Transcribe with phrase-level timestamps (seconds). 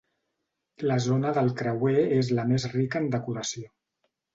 [0.93, 3.77] La zona del creuer és la més rica en decoració.